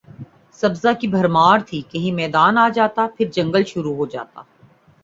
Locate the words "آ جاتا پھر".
2.57-3.29